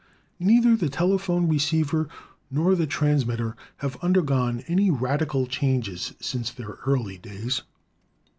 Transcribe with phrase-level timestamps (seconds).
[0.39, 2.09] Neither the telephone receiver
[2.49, 7.61] nor the transmitter have undergone any radical changes since their early days.